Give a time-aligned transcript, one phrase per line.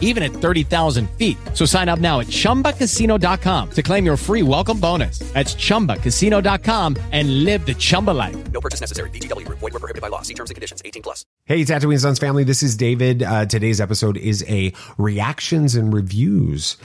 [0.00, 1.36] even at 30,000 feet.
[1.52, 5.18] So sign up now at chumbacasino.com to claim your free welcome bonus.
[5.34, 8.36] That's chumbacasino.com and live the Chumba life.
[8.52, 9.10] No purchase necessary.
[9.10, 9.58] VGW Group.
[9.58, 10.22] Void were prohibited by law.
[10.22, 10.80] See terms and conditions.
[10.84, 11.24] 18 plus.
[11.46, 12.44] Hey, Tatooine Sons family.
[12.44, 13.22] This is David.
[13.22, 16.76] Uh, today's episode is a reactions and reviews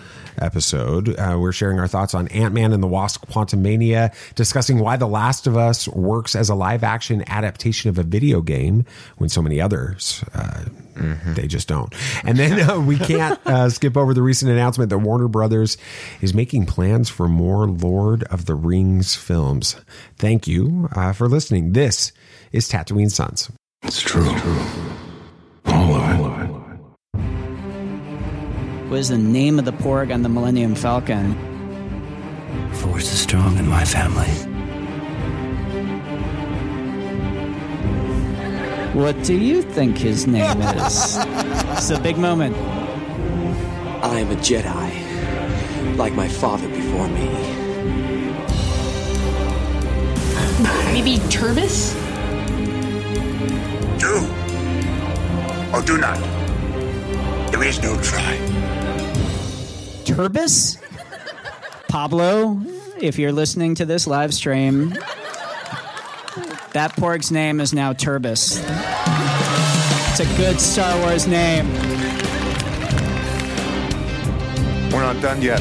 [0.41, 1.17] episode.
[1.17, 5.07] Uh, we're sharing our thoughts on Ant Man and the Wasp Quantumania, discussing why The
[5.07, 8.85] Last of Us works as a live action adaptation of a video game
[9.17, 10.23] when so many others.
[10.33, 10.65] Uh,
[11.27, 11.93] They just don't.
[12.25, 15.77] And then uh, we can't uh, skip over the recent announcement that Warner Brothers
[16.21, 19.75] is making plans for more Lord of the Rings films.
[20.17, 21.73] Thank you uh, for listening.
[21.73, 22.11] This
[22.51, 23.51] is Tatooine Sons.
[23.83, 24.29] It's true.
[25.65, 26.49] All of it.
[28.89, 31.35] What is the name of the porg on the Millennium Falcon?
[32.73, 34.27] Force is strong in my family.
[38.99, 41.17] What do you think his name is?
[41.19, 42.55] it's a big moment.
[44.01, 47.27] I am a Jedi, like my father before me.
[50.93, 51.93] Maybe Turbis?
[53.99, 54.15] Do
[55.73, 56.17] or do not.
[57.51, 58.37] There is no try.
[60.05, 60.77] Turbis?
[61.89, 62.61] Pablo,
[63.01, 64.91] if you're listening to this live stream,
[66.71, 68.59] that porg's name is now Turbis.
[70.11, 71.98] It's a good Star Wars name.
[74.91, 75.59] We're not done yet.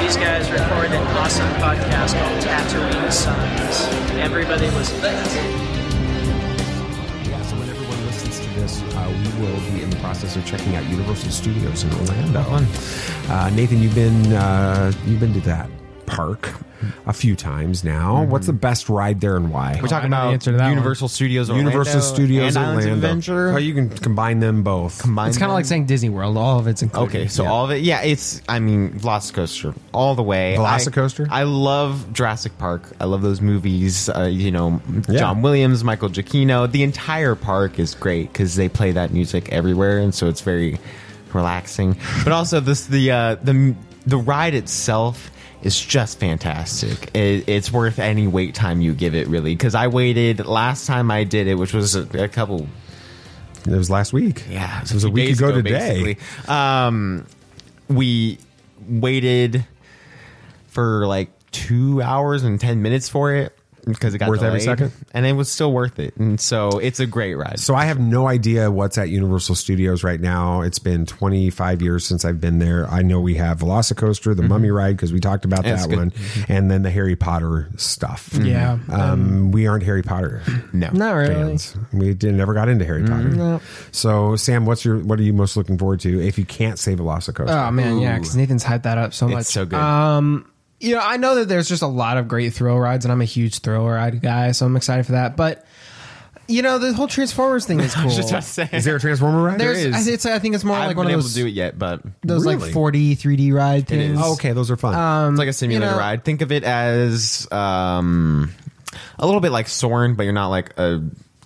[0.00, 3.88] These guys recorded an awesome podcast called Tatooine Sons.
[4.18, 5.10] Everybody listen to it.
[7.28, 10.46] Yeah, so when everyone listens to this, uh, we will be in the process of
[10.46, 12.40] checking out Universal Studios in Orlando.
[13.28, 15.68] Uh, Nathan, you've been uh, you've been to that
[16.10, 16.52] park
[17.06, 18.24] a few times now.
[18.24, 19.78] What's the best ride there and why?
[19.80, 22.94] We're talking I about answer to that Universal Studios Orlando Universal Studios and Orlando.
[22.94, 23.50] Adventure.
[23.50, 25.00] Oh, you can combine them both.
[25.00, 26.36] Combine It's kind of like saying Disney World.
[26.36, 27.16] All of it's included.
[27.16, 28.42] Okay, so all of it, yeah, it's.
[28.48, 30.56] I mean, Velocicoaster all the way.
[30.58, 31.28] Velocicoaster?
[31.30, 32.82] I, I love Jurassic Park.
[33.00, 34.08] I love those movies.
[34.08, 35.18] Uh, you know, Yeah.
[35.18, 36.70] John Williams, Michael Giacchino.
[36.70, 40.78] The entire park is great because they play that music everywhere, and so it's very
[41.32, 41.96] relaxing.
[42.24, 43.74] But also, this the uh, the
[44.06, 45.30] the ride itself
[45.62, 47.14] is just fantastic.
[47.14, 49.54] It, it's worth any wait time you give it, really.
[49.54, 52.66] Because I waited last time I did it, which was a, a couple
[53.66, 54.44] It was last week.
[54.48, 56.16] yeah, it was a few week days ago, today.
[56.48, 57.26] Um,
[57.88, 58.38] we
[58.88, 59.66] waited
[60.68, 63.56] for like two hours and ten minutes for it
[63.94, 64.92] because it got Worth every second?
[65.12, 66.16] and it was still worth it.
[66.16, 67.60] And so it's a great ride.
[67.60, 70.62] So I have no idea what's at Universal Studios right now.
[70.62, 72.88] It's been 25 years since I've been there.
[72.88, 74.48] I know we have Velocicoaster, the mm-hmm.
[74.48, 75.98] Mummy ride because we talked about Yeah, that good.
[75.98, 76.52] one, mm-hmm.
[76.52, 78.30] and then the Harry Potter stuff.
[78.34, 78.76] Yeah.
[78.76, 78.92] Mm-hmm.
[78.92, 81.34] Um, um, we aren't Harry Potter no, Not really.
[81.34, 81.76] fans.
[81.92, 83.60] We did, never got into Harry Potter.
[83.92, 86.94] So Sam, what's your what are you most looking forward to if you can't say
[86.94, 87.68] Velocicoaster?
[87.68, 89.46] Oh man, yeah, because Nathan's hyped that up so much.
[89.46, 89.78] so good.
[89.78, 93.12] Um, you know, I know that there's just a lot of great thrill rides, and
[93.12, 95.36] I'm a huge thrill ride guy, so I'm excited for that.
[95.36, 95.64] But
[96.48, 98.10] you know, the whole Transformers thing is cool.
[98.10, 98.68] just about to say.
[98.72, 99.60] Is there a Transformer ride?
[99.60, 99.94] There's, is.
[99.94, 101.34] I, think it's, I think it's more I like haven't one been of able those
[101.34, 102.56] to do it yet, but those Really?
[102.56, 104.18] like 4D, 3D ride things.
[104.20, 105.32] Oh, okay, those are fun.
[105.32, 106.24] it's like a simulator Um, you know- ride.
[106.24, 108.50] Think of it as um,
[109.18, 111.00] a little bit like Soarin', but you're not like a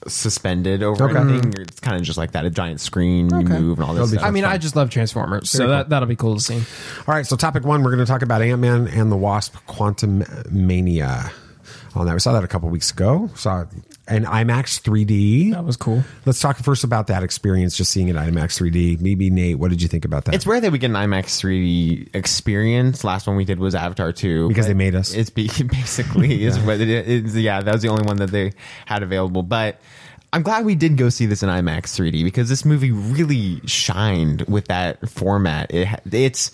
[0.07, 1.19] suspended over Okay.
[1.19, 1.53] anything.
[1.53, 1.61] Mm.
[1.61, 2.45] It's kind of just like that.
[2.45, 3.59] A giant screen, you Okay.
[3.59, 4.29] move, and all this That'll stuff.
[4.29, 6.57] I mean, I just love Transformers, so that that'll be cool to see.
[6.57, 9.55] All right, so topic one, we're going to talk about Ant Man and the Wasp:
[9.67, 11.31] Quantum Mania.
[11.97, 13.31] Oh, On that, we saw that a couple weeks ago.
[13.35, 13.65] Saw
[14.07, 15.53] an IMAX 3D.
[15.53, 16.05] That was cool.
[16.27, 19.01] Let's talk first about that experience, just seeing it IMAX 3D.
[19.01, 20.35] Maybe Nate, what did you think about that?
[20.35, 23.05] It's rare that we get an IMAX 3D experience.
[23.05, 24.49] Last one we did was Avatar 2.
[24.49, 25.15] Because they made us.
[25.15, 27.37] It's be, basically is what it is.
[27.37, 28.53] Yeah, that was the only one that they
[28.87, 29.43] had available.
[29.43, 29.81] But
[30.35, 34.43] I'm glad we did go see this in IMAX 3D because this movie really shined
[34.43, 35.73] with that format.
[35.73, 36.51] It, it's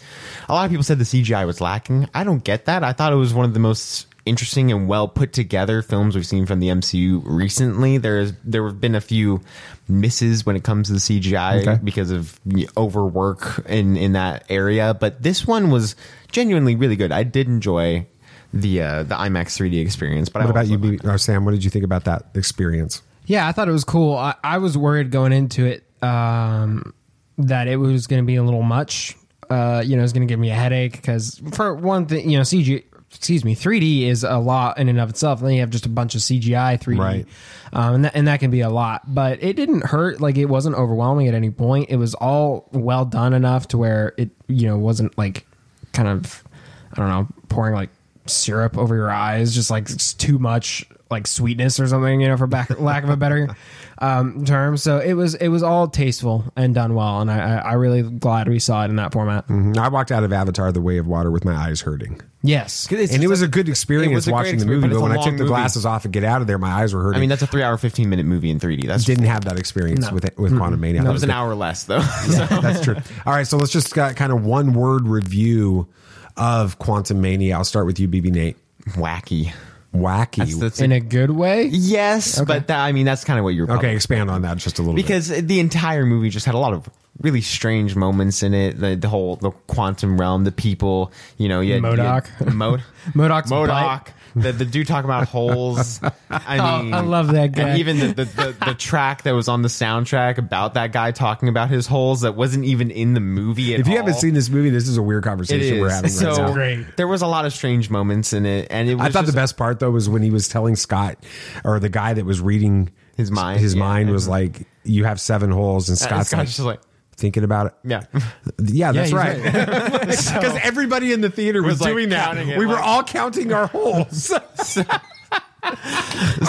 [0.48, 2.06] a lot of people said the CGI was lacking.
[2.14, 2.84] I don't get that.
[2.84, 6.26] I thought it was one of the most interesting and well put together films we've
[6.26, 7.98] seen from the MCU recently.
[7.98, 9.40] There's there have been a few
[9.88, 11.80] misses when it comes to the CGI Okay.
[11.82, 12.38] because of
[12.76, 15.96] overwork in in that area, but this one was
[16.30, 17.12] genuinely really good.
[17.12, 18.06] I did enjoy
[18.52, 20.28] the uh, the IMAX 3D experience.
[20.28, 21.44] But what I about you, or Sam?
[21.44, 23.02] What did you think about that experience?
[23.26, 24.16] Yeah, I thought it was cool.
[24.16, 26.92] I, I was worried going into it um,
[27.38, 29.16] that it was going to be a little much.
[29.48, 32.36] Uh, you know, it's going to give me a headache because for one thing, you
[32.38, 35.40] know, CG excuse me, 3D is a lot in and of itself.
[35.40, 37.26] And then you have just a bunch of CGI 3D, Right.
[37.72, 39.02] um, and that, and that can be a lot.
[39.12, 40.20] But it didn't hurt.
[40.20, 41.90] Like it wasn't overwhelming at any point.
[41.90, 45.46] It was all well done enough to where it you know wasn't like
[45.92, 46.44] kind of
[46.92, 47.90] I don't know pouring like
[48.26, 52.36] syrup over your eyes, just like it's too much like sweetness or something, you know,
[52.36, 53.48] for back, lack of a better
[53.98, 54.76] um, term.
[54.76, 58.02] So it was it was all tasteful and done well, and I, I I really
[58.02, 59.48] glad we saw it in that format.
[59.48, 59.76] Mhm.
[59.76, 62.20] I walked out of Avatar: The Way of Water with my eyes hurting.
[62.42, 64.88] Yes, and it was a good experience it a great watching the movie.
[64.88, 65.48] but But when I took the movie.
[65.48, 67.18] glasses off and get out of there, my eyes were hurting.
[67.18, 68.86] I mean, that's a three-hour, fifteen-minute movie in 3D.
[68.86, 70.14] That didn't have that experience No.
[70.14, 71.02] with with Quantumania.
[71.02, 72.00] That was an hour less though.
[72.30, 72.96] So- That's true.
[73.26, 75.88] All right, so let's just got kind of one word review
[76.36, 77.54] of Quantumania.
[77.54, 78.56] I'll start with you, BB Nate.
[78.90, 79.52] Wacky.
[79.94, 80.36] Wacky.
[80.36, 81.64] That's- that's- in a good way.
[81.66, 83.94] Yes, but that, I mean that's kind of what you're okay.
[83.94, 85.02] Expand on that just a little bit.
[85.02, 86.88] because the entire movie just had a lot of
[87.20, 88.78] really strange moments in it.
[88.80, 92.26] The, the whole the quantum realm, the people, you know, you had, MODOK.
[92.40, 92.82] you had Mod-
[93.14, 94.12] MODOK's Modoc.
[94.34, 96.00] The, the dude talking about holes.
[96.30, 97.70] I Oh, mean, I love that guy.
[97.70, 101.10] And even the, the, the, the track that was on the soundtrack about that guy
[101.10, 103.98] talking about his holes that wasn't even in the movie at if you all.
[103.98, 106.84] haven't seen this movie, this is a weird conversation we're having right so now.
[106.96, 109.32] there was a lot of strange moments in it, and it was I thought just-
[109.34, 111.16] the best part though was when he was telling Scott
[111.64, 113.80] or the guy that was reading His mind, His yeah.
[113.80, 114.30] mind was mm-hmm.
[114.32, 116.80] like, "You have seven holes," and Scott's, Scott's like, just like-
[117.20, 117.74] thinking about it.
[117.84, 118.02] Yeah.
[118.62, 119.36] Yeah, that's he's right.
[119.42, 122.24] Because everybody in the theater was, Was, like, doing that.
[122.26, 124.32] counting it, We were like- all counting our holes.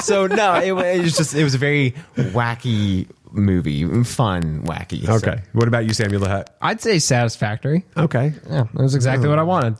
[0.04, 5.06] so no, it, wa- it was just it was a very wacky movie, fun wacky.
[5.06, 5.42] So- okay.
[5.54, 6.56] What about you, Samuel the Hutt?
[6.62, 7.86] I'd say satisfactory.
[7.98, 8.34] Okay.
[8.50, 9.32] Yeah, that was exactly hmm.
[9.32, 9.76] what I wanted.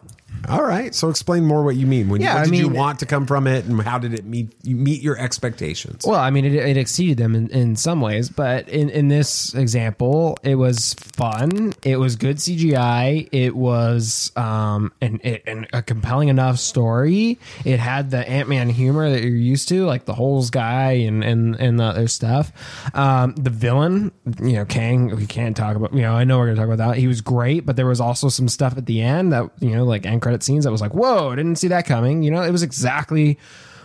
[0.50, 0.94] All right.
[0.94, 2.10] So explain more what you mean.
[2.10, 4.26] When Yeah, what I did you want to come from it, and how did it
[4.26, 6.04] meet you meet your expectations?
[6.06, 9.54] Well, I mean, it, it exceeded them in, in some ways, but in, in this
[9.54, 11.74] example, it was fun.
[11.84, 13.30] It was good CGI.
[13.32, 17.38] It was um, an, it, an, a compelling enough story.
[17.64, 21.24] It had the Ant Man humor that you're used to, like the holes guy and
[21.24, 22.52] and and the other stuff.
[22.96, 24.12] Um, the villain,
[24.42, 25.16] you know, Kang.
[25.16, 25.94] We can't talk about.
[25.94, 26.98] You know, I know we're gonna talk about that.
[26.98, 29.86] He was great, but there was also some stuff at the end that you know,
[29.86, 32.24] like end credit scenes I was like, whoa, I didn't see that coming.
[32.24, 33.38] You know, it was exactly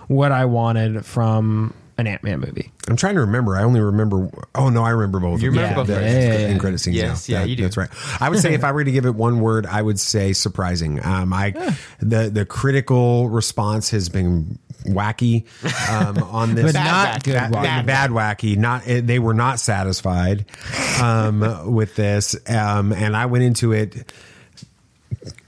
[0.07, 2.71] what I wanted from an Ant Man movie.
[2.89, 3.57] I'm trying to remember.
[3.57, 4.31] I only remember.
[4.55, 5.43] Oh no, I remember both.
[5.43, 5.63] You of them.
[5.63, 6.23] remember both the, of the them.
[6.23, 6.59] Yeah, yeah, end yeah.
[6.59, 6.97] credit scenes.
[6.97, 7.63] Yes, yeah, That- you do.
[7.65, 7.89] That's right.
[8.21, 11.05] I would say if I were to give it one word, I would say surprising.
[11.05, 11.51] Um, I
[11.99, 15.47] the the critical response has been wacky
[15.91, 17.63] um, on this, But not good bad, wacky.
[17.63, 18.57] bad, bad wacky.
[18.57, 20.45] Not eh, they were not satisfied
[21.03, 24.13] um, with this, um, and I went into it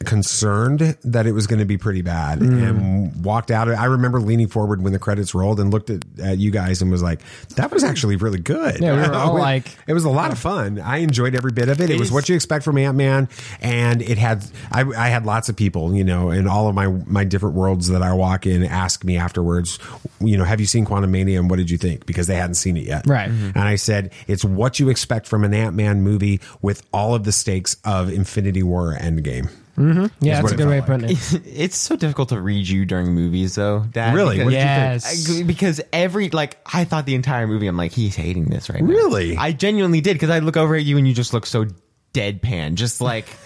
[0.09, 2.69] concerned that it was going to be pretty bad Mm.
[2.69, 3.69] and walked out.
[3.69, 6.91] I remember leaning forward when the credits rolled and looked at, at you guys and
[6.91, 7.21] was like,
[7.57, 8.81] that was actually really good.
[8.81, 10.79] Yeah, we were all It- like- it was a lot of fun.
[10.81, 11.91] I enjoyed every bit of it.
[11.91, 13.29] It, was what you expect from Ant Man.
[13.61, 16.87] And it had, I, I had lots of people, you know, in all of my,
[16.89, 19.79] my different worlds that I walk in ask me afterwards,
[20.21, 22.07] you know, have you seen Quantumania and what did you think?
[22.07, 23.07] Because they hadn't seen it yet.
[23.07, 23.29] Right.
[23.31, 27.25] And I said, it's what you expect from an Ant Man movie with all of
[27.25, 29.51] the stakes of Infinity War Endgame.
[29.79, 30.07] Mm-hmm.
[30.25, 31.43] Yeah, what that's a good way of felt putting it.
[31.47, 33.85] It's so difficult to read you during movies, though.
[33.91, 34.37] Dad, Really?
[34.37, 35.41] because- What did Yes.
[35.41, 38.83] I- because every like I thought the entire movie, I'm like, he's hating this right
[38.83, 38.89] now.
[38.89, 39.37] Really?
[39.37, 41.67] I genuinely did because I look over at you and you just look so
[42.13, 43.27] deadpan, just like.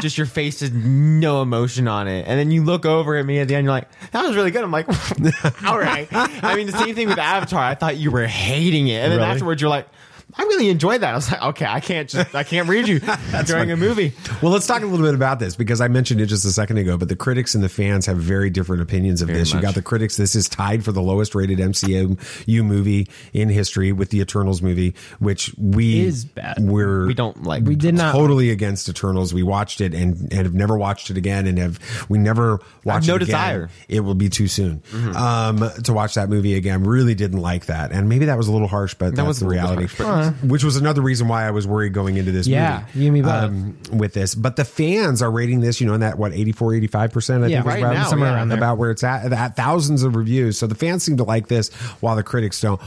[0.00, 3.40] Just your face is no emotion on it, and then you look over at me
[3.40, 3.64] at the end.
[3.64, 4.86] You're like, "That was really good." I'm like,
[5.66, 7.60] "All right." I mean, the same thing with Avatar.
[7.60, 9.30] I thought you were hating it, and then Really?
[9.32, 9.88] afterwards, you're like,
[10.36, 13.00] "I really enjoyed that." I was like, "Okay, I can't just, I can't read you
[13.46, 16.26] during a movie." Well, let's talk a little bit about this because I mentioned it
[16.26, 19.28] just a second ago, but the critics and the fans have very different opinions of
[19.28, 19.52] this.
[19.52, 20.16] You got the critics.
[20.16, 24.94] This is tied for the lowest rated MCU movie in history with the Eternals movie,
[25.18, 26.56] which we Is bad.
[26.60, 27.64] We're We don't like.
[27.64, 28.12] We did not.
[28.12, 29.34] totally against Eternals.
[29.34, 33.08] We watched it and, and have never watched it again, and have we never watched
[33.08, 33.26] no it again.
[33.26, 33.70] desire.
[33.88, 34.82] It will be too soon
[35.14, 36.84] um, to watch that movie again.
[36.84, 39.46] Really didn't like that, and maybe that was a little harsh, but that's was the
[39.48, 39.82] reality.
[39.82, 40.38] little bit reality.
[40.38, 42.98] harsh, Which was another reason why I was worried going into this Yeah, movie.
[43.00, 43.32] you and me both.
[43.44, 46.74] Um, with this, but the fans are rating this, you know, in that what 84,
[46.74, 47.44] 85 percent.
[47.44, 48.36] I Yeah, think is right about, now, somewhere yeah.
[48.36, 49.32] around about where it's at.
[49.32, 51.68] At thousands of reviews, so the fans seem to like this,
[52.00, 52.80] while the critics don't.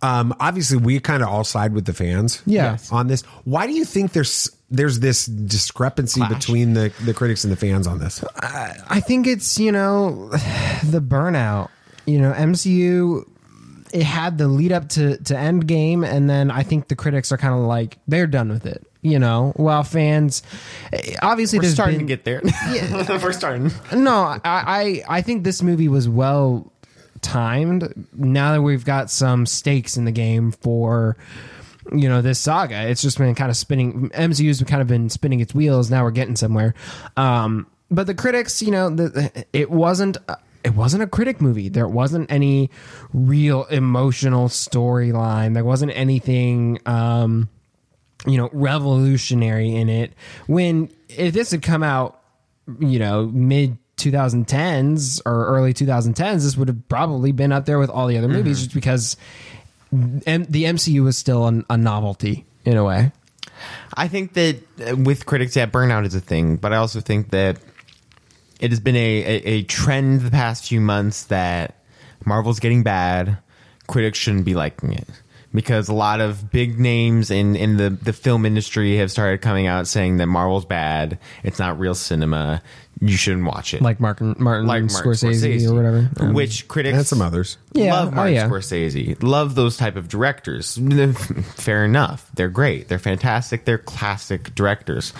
[0.00, 2.42] Um, obviously, we kind of all side with the fans.
[2.46, 2.78] Yeah.
[2.92, 3.22] on this.
[3.44, 7.86] Why do you think there's there's this discrepancy between the the critics and the fans
[7.86, 8.22] on this?
[8.42, 10.28] I think it's you know
[10.84, 11.68] the burnout.
[12.06, 13.28] You know, MCU.
[13.92, 17.36] It had the lead up to to Endgame, and then I think the critics are
[17.36, 18.84] kind of like they're done with it.
[19.00, 20.42] You know, while fans,
[21.22, 22.42] obviously, We're starting been, to get there.
[22.72, 23.70] Yeah, We're starting.
[23.92, 26.72] No, I, I I think this movie was well
[27.22, 28.06] timed.
[28.12, 31.16] Now that we've got some stakes in the game for
[31.92, 34.10] you know this saga, it's just been kind of spinning.
[34.10, 35.90] MCU's kind of been spinning its wheels.
[35.90, 36.74] Now we're getting somewhere.
[37.16, 40.18] Um, but the critics, you know, the, it wasn't
[40.68, 41.68] it wasn't a critic movie.
[41.68, 42.70] There wasn't any
[43.12, 45.54] real emotional storyline.
[45.54, 47.48] There wasn't anything um
[48.26, 50.12] you know, revolutionary in it.
[50.46, 52.20] When if this had come out,
[52.80, 57.90] you know, mid 2010s or early 2010s, this would have probably been up there with
[57.90, 59.16] all the other movies just because
[59.92, 63.12] M- the MCU was still an, a novelty in a way.
[63.94, 64.56] I think that
[64.86, 67.58] uh, with critics, yeah, burnout is a thing, but I also think that
[68.58, 71.76] it has been a, a, a trend the past few months that
[72.24, 73.38] Marvel's getting bad.
[73.86, 75.08] Critics shouldn't be liking it
[75.52, 79.66] because a lot of big names in, in the, the film industry have started coming
[79.66, 81.18] out saying that Marvel's bad.
[81.42, 82.62] It's not real cinema.
[83.00, 83.80] You shouldn't watch it.
[83.80, 86.10] Like Martin Martin, Like Martin Scorsese, or whatever.
[86.18, 87.56] Um, Which critics And some others.
[87.72, 88.48] Yeah, love oh, yeah.
[88.48, 90.76] Scorsese, love those type of directors.
[91.56, 95.12] Fair enough, they're great, they're fantastic, they're classic directors.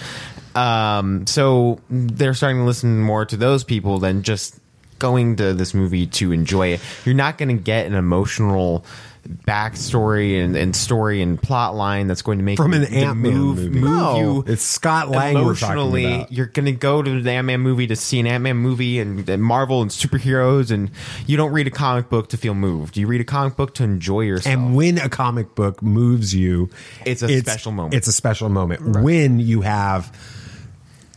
[0.56, 4.58] Um, so they're starting to listen more to those people than just
[4.98, 6.80] going to this movie to enjoy it.
[7.04, 8.84] You're not going to get an emotional
[9.28, 13.56] backstory and, and story and plot line that's going to make From an Ant-Man move,
[13.58, 13.78] movie.
[13.80, 14.44] move No, you.
[14.46, 16.04] it's Scott Lang we're emotionally.
[16.14, 16.32] about.
[16.32, 18.98] You're going to go to the Ant Man movie to see an Ant Man movie
[18.98, 20.90] and, and Marvel and superheroes, and
[21.26, 22.96] you don't read a comic book to feel moved.
[22.96, 24.52] You read a comic book to enjoy yourself.
[24.54, 26.70] And when a comic book moves you,
[27.04, 27.94] It's a special moment.
[27.94, 29.02] It's a special moment.
[29.02, 30.14] When you have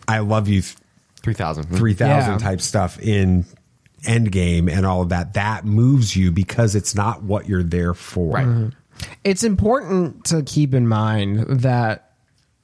[0.07, 0.63] I love you
[1.21, 1.65] Three thousand.
[1.65, 2.37] 3000 Yeah.
[2.39, 3.45] type stuff in
[4.03, 8.34] Endgame and all of that, that moves you because it's not what you're there for.
[8.34, 8.48] Right.
[8.48, 8.70] Mm-hmm.
[9.24, 12.12] it's important to keep in mind that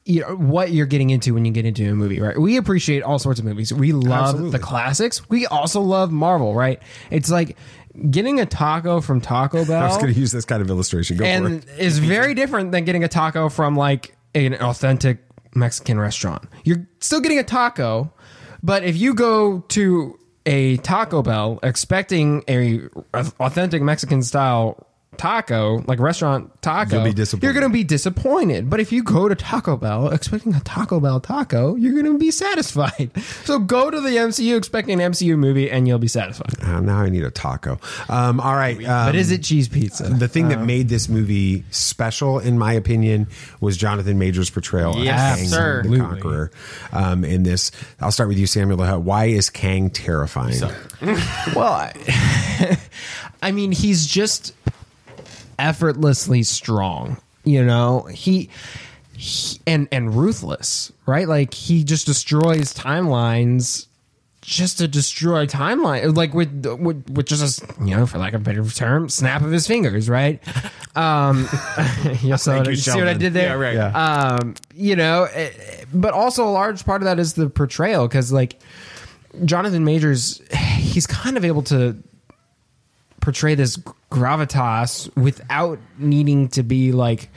[0.06, 2.40] you know what you're getting into when you get into a movie, right?
[2.40, 3.74] We appreciate all sorts of movies.
[3.74, 4.52] We love Absolutely.
[4.52, 5.30] the classics.
[5.30, 6.82] We also love Marvel, right?
[7.12, 7.58] It's like
[8.10, 9.84] getting a taco from Taco Bell.
[9.84, 11.18] I was going to use this kind of illustration.
[11.18, 11.70] Go for and it.
[11.78, 15.20] is very different than getting a taco from like an authentic
[15.54, 16.48] Mexican restaurant.
[16.64, 18.14] You're still getting a taco,
[18.64, 22.80] but if you go to a Taco Bell expecting a
[23.40, 27.44] authentic Mexican style taco, like restaurant taco, You'll be disappointed.
[27.46, 28.70] You're going to be disappointed.
[28.70, 32.18] But if you go to Taco Bell expecting a Taco Bell taco, you're going to
[32.20, 33.12] be satisfied.
[33.48, 36.62] So go to the MCU expecting an MCU movie, and you'll be satisfied.
[36.62, 37.80] Uh, now I need a taco.
[38.10, 38.76] Um, all right.
[38.78, 40.04] Um, but is it cheese pizza?
[40.04, 43.28] the thing that made this movie special, in my opinion,
[43.62, 45.84] was Jonathan Majors' portrayal Yes, of Kang sir.
[45.84, 46.52] the Conqueror.
[46.92, 47.72] Um, in this,
[48.02, 48.82] I'll start with you, Samuel.
[48.82, 50.62] Uh, Why is Kang terrifying?
[51.56, 52.78] Well, I,
[53.42, 54.54] I mean, he's just
[55.60, 57.18] effortlessly strong.
[57.44, 58.50] You know, he,
[59.14, 61.28] he and and ruthless, right?
[61.28, 63.86] Like he just destroys timelines.
[64.42, 68.40] Just to destroy timeline, like with, with with just a you know, for lack of
[68.40, 70.42] a better term, snap of his fingers, right?
[70.98, 71.42] Um,
[72.24, 73.50] you saw what, you, you see what I did there?
[73.50, 73.76] Yeah, right.
[73.76, 74.38] Yeah.
[74.40, 75.52] um, you know, eh,
[75.94, 78.60] but also a large part of that is the portrayal because like
[79.46, 81.96] Jonathan Majors, he's kind of able to
[83.28, 83.76] portray this
[84.10, 87.28] gravitas without needing to be like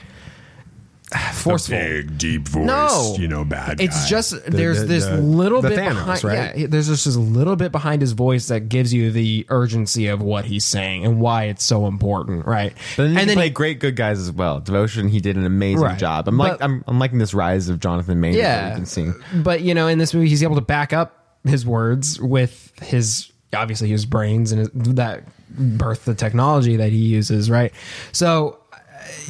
[1.32, 1.76] forceful.
[1.76, 2.64] Big, deep voice.
[2.64, 3.80] No, you know, bad.
[3.80, 4.08] It's guy.
[4.08, 6.24] just there's the- this the- little the bit Thanos, behind.
[6.24, 6.56] right?
[6.56, 10.22] Yeah, there's just this little bit behind his voice that gives you the urgency of
[10.22, 12.72] what he's saying and why it's so important, right?
[12.96, 14.60] But then and he then played he- great good guys as well.
[14.60, 15.98] Devotion, he did an amazing Right.
[15.98, 16.28] job.
[16.28, 18.86] I'm like But- I'm, I'm liking this rise of Jonathan Majors that yeah, we can
[18.86, 19.10] see.
[19.42, 23.29] But you know, in this movie, he's able to back up his words with his
[23.54, 27.72] obviously his brains and his, that birth the technology that he uses, right?
[28.12, 28.76] So, uh,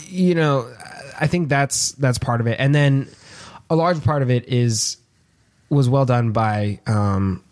[0.07, 0.71] you know,
[1.21, 3.09] I think that's that's part of it, and then
[3.69, 4.97] a large part of it is
[5.69, 6.81] was well done by.
[6.87, 7.43] um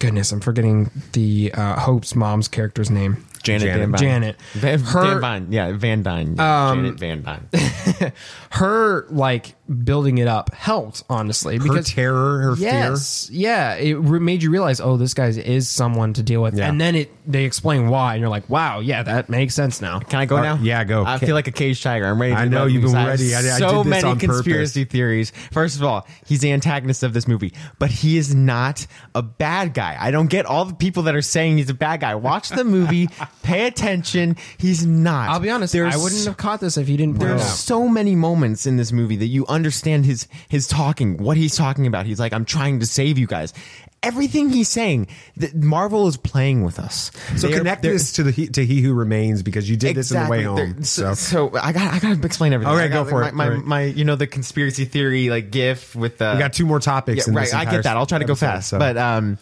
[0.00, 3.24] Goodness, I'm forgetting the uh, Hope's mom's character's name.
[3.42, 3.78] Janet, Janet.
[3.80, 3.98] Van Dyne.
[4.00, 4.36] Janet.
[4.52, 5.46] Van, Her- Van Dyne.
[5.52, 6.36] Yeah, Van Dyne.
[6.36, 7.48] Yeah, Janet Van Dyne.
[8.50, 9.54] Her like
[9.84, 14.50] building it up helped honestly Her because terror, her yes, yeah, it re- made you
[14.50, 16.68] realize, oh, this guy is someone to deal with, Yeah.
[16.68, 19.98] and then it they explain why, and you're like, wow, yeah, that makes sense now.
[20.00, 20.58] Can I go Uh, now?
[20.62, 21.04] yeah, go.
[21.04, 21.26] I Okay.
[21.26, 22.06] feel like a caged tiger.
[22.06, 22.32] I'm ready.
[22.34, 23.34] To I know you've been ready.
[23.34, 25.30] I- I so did this many on conspiracy theories.
[25.52, 29.74] First of all, he's the antagonist of this movie, but he is not a bad
[29.74, 29.96] guy.
[30.00, 32.14] I don't get all the people that are saying he's a bad guy.
[32.14, 33.10] Watch the movie,
[33.42, 34.36] pay attention.
[34.56, 35.28] He's not.
[35.28, 37.46] I'll be honest, There's I wouldn't have caught this if you didn't point There's out.
[37.48, 41.86] so many moments in this movie that you understand his his talking, what he's talking
[41.86, 42.06] about.
[42.06, 43.52] He's like, "I'm trying to save you guys."
[44.00, 45.08] Everything he's saying,
[45.38, 47.10] that Marvel is playing with us.
[47.36, 49.96] So They're- connect they're- this to the he- to He Who Remains because you did
[49.96, 50.84] this in the way home.
[50.84, 52.70] So, So, so I got I got to explain everything.
[52.70, 53.34] All right, got, go for my, it.
[53.34, 53.64] My, right.
[53.64, 57.26] my you know the conspiracy theory like GIF with the we got two more topics.
[57.26, 57.46] yeah, in right.
[57.46, 57.96] this I get that.
[57.96, 58.68] I'll try to go fast.
[58.68, 59.36] so- But um,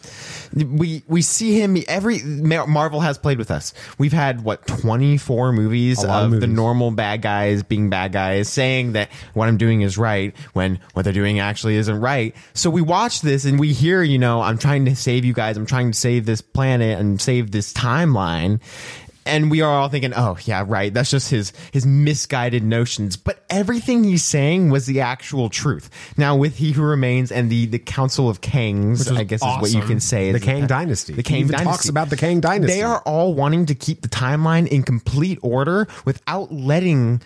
[0.53, 3.73] we we see him every Marvel has played with us.
[3.97, 8.49] We've had what twenty four movies of of the normal bad guys being bad guys,
[8.49, 12.35] saying that what I'm doing is right when what they're doing actually isn't right.
[12.53, 15.57] So we watch this and we hear, you know, I'm trying to save you guys.
[15.57, 18.59] I'm trying to save this planet and save this timeline.
[19.27, 20.93] And we are all thinking, oh yeah, right.
[20.93, 23.17] That's just his his misguided notions.
[23.17, 25.89] But everything he's saying was the actual truth.
[26.17, 29.71] Now with He Who Remains and the the Council of Kangs, I guess is what
[29.71, 30.31] you can say.
[30.31, 31.13] The Kang that- Dynasty.
[31.13, 32.73] The He Kang Dynasty talks about the Kang Dynasty.
[32.77, 37.21] They are all wanting to keep the timeline in complete order without letting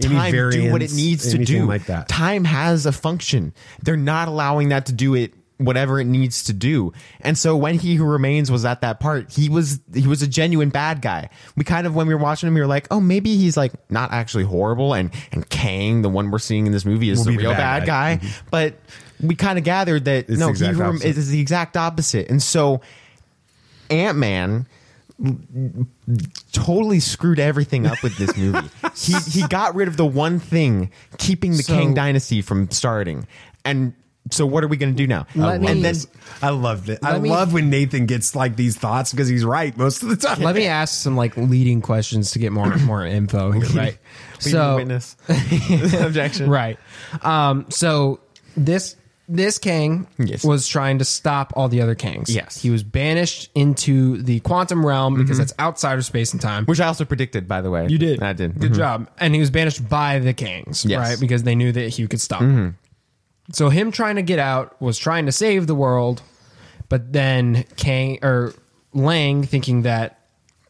[0.00, 1.66] time do what it needs to do.
[1.66, 2.08] like that.
[2.08, 3.54] Time has a function.
[3.82, 6.92] They're not allowing that to do it whatever it needs to do.
[7.20, 10.26] And so when he who remains was at that part, he was he was a
[10.26, 11.30] genuine bad guy.
[11.56, 13.72] We kind of when we were watching him, we were like, oh, maybe he's like
[13.90, 14.94] not actually horrible.
[14.94, 17.50] And and Kang, the one we're seeing in this movie, is the be the real
[17.52, 18.14] bad bad, guy.
[18.16, 18.26] guy.
[18.26, 18.48] Mm-hmm.
[18.50, 18.74] But
[19.20, 22.28] we kind of gathered that It's no, he who rem- is the exact opposite.
[22.28, 22.80] And so
[23.90, 24.66] Ant Man
[26.52, 28.68] totally screwed everything up with this movie.
[28.96, 33.26] he he got rid of the one thing keeping the So- Kang dynasty from starting.
[33.64, 33.94] And
[34.30, 35.26] so what are we going to do now?
[35.34, 35.94] Let me- and then
[36.40, 37.00] I love it.
[37.02, 40.08] I Let me- love when Nathan gets like these thoughts because he's right most of
[40.08, 40.40] the time.
[40.40, 43.98] Let me ask some like leading questions to get more more info here, right?
[44.44, 45.16] we need a witness
[46.00, 46.48] objection.
[46.50, 46.78] right.
[47.22, 48.20] Um, so
[48.56, 48.96] this
[49.28, 50.44] this king Yes.
[50.44, 52.28] was trying to stop all the other kings.
[52.34, 52.60] Yes.
[52.60, 56.66] he was banished into the quantum realm because that's outside of space and time.
[56.66, 57.86] Which I also predicted, by the way.
[57.88, 58.22] You did.
[58.22, 58.58] I did.
[58.58, 58.76] Good Mhm.
[58.76, 59.10] job.
[59.18, 60.98] And he was banished by the kings, Yes.
[60.98, 61.20] right?
[61.20, 62.42] Because they knew that he could stop.
[62.42, 62.76] him.
[63.52, 66.22] So him trying to get out was trying to save the world,
[66.88, 68.54] but then Kang or
[68.94, 70.18] Lang thinking that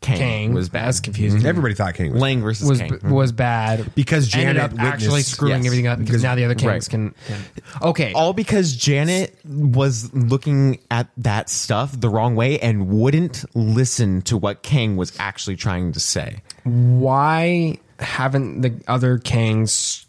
[0.01, 0.87] Kang Kang, was bad.
[0.87, 1.39] That's confusing.
[1.41, 1.49] Mm-hmm.
[1.49, 2.91] Everybody thought Kang was Lang versus was Kang.
[2.91, 3.11] Mm-hmm.
[3.11, 5.67] was bad Because ended Janet up actually screwing yes.
[5.67, 6.89] everything up because, Because- now the other Kangs right.
[6.89, 7.41] can, can.
[7.83, 14.23] Okay, All because Janet was looking at that stuff the wrong way and wouldn't listen
[14.23, 16.43] to what Kang was actually trying to say.
[16.65, 20.05] why haven't the other Kangs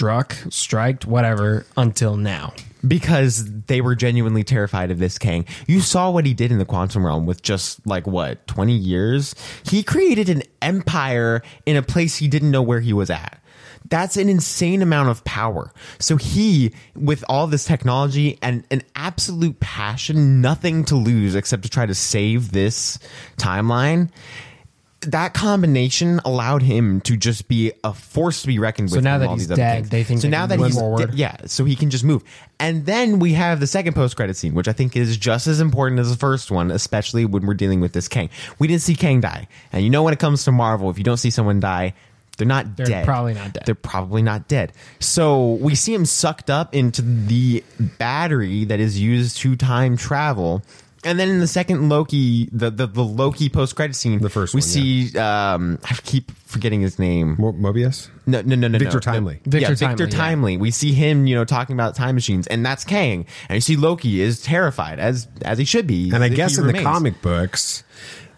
[0.00, 2.54] struck, striked, whatever until now?
[2.88, 5.44] because they were genuinely terrified of this Kang.
[5.66, 9.34] You saw what he did in the quantum realm with just like what, 20 years?
[9.64, 13.38] He created an empire in a place he didn't know where he was at.
[13.90, 15.74] That's an insane amount of power.
[15.98, 21.68] So he, with all this technology and an absolute passion, nothing to lose except to
[21.68, 22.98] try to save this
[23.36, 24.08] timeline.
[25.06, 29.04] That combination allowed him to just be a force to be reckoned So with.
[29.04, 29.88] now that all he's these dead, things.
[29.88, 31.14] they think so they now that he's forward.
[31.14, 32.22] yeah, so he can just move.
[32.58, 35.58] And then we have the second post credit scene, which I think is just as
[35.60, 38.28] important as the first one, especially when we're dealing with this Kang.
[38.58, 39.48] We didn't see Kang die.
[39.72, 41.94] And you know when it comes to Marvel, if you don't see someone die,
[42.36, 42.76] they're not dead.
[42.76, 43.04] They're dead.
[43.06, 43.62] probably not dead.
[43.66, 44.72] They're probably not dead.
[44.98, 47.64] So we see him sucked up into the
[47.98, 50.62] battery that is used to time travel.
[51.02, 54.52] And then in the second Loki, the the, the Loki post credit scene, The first
[54.54, 57.36] we one, see um I keep forgetting his name.
[57.38, 58.08] Mo- Mobius.
[58.26, 58.78] No, no, no, no.
[58.78, 59.00] Victor no.
[59.00, 59.34] Timely.
[59.34, 59.50] No.
[59.50, 60.18] Victor yeah, Victor Timely, yeah.
[60.18, 60.56] Timely.
[60.58, 63.26] We see him, you know, talking about time machines, and that's Kang.
[63.48, 66.10] And you see Loki is terrified, as as he should be.
[66.12, 67.82] And I guess he in the comic books,